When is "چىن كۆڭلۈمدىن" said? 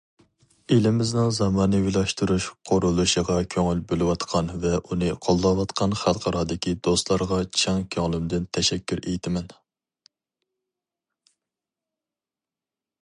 7.63-8.51